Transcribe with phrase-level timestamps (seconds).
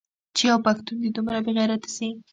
[0.35, 2.09] چې يو پښتون دې دومره بې غيرته سي.